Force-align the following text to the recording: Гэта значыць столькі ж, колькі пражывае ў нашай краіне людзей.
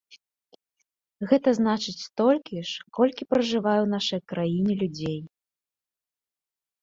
Гэта 1.31 1.49
значыць 1.59 1.99
столькі 2.05 2.57
ж, 2.69 2.87
колькі 2.97 3.27
пражывае 3.33 3.77
ў 3.83 3.87
нашай 3.95 4.21
краіне 4.33 4.73
людзей. 4.81 5.19